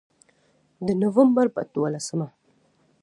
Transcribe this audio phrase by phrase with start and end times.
[0.85, 2.27] د نومبر په دولسمه